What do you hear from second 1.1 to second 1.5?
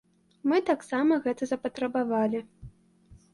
гэта